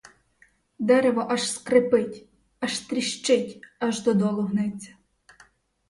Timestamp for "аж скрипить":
1.33-2.27